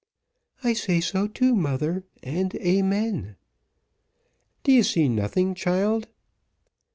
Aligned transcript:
"I 0.63 0.73
say 0.73 0.99
so 0.99 1.27
too, 1.27 1.53
mother, 1.55 2.03
and 2.23 2.55
amen." 2.55 3.35
"D'ye 4.63 4.81
see 4.81 5.07
nothing, 5.07 5.53
child?" 5.53 6.07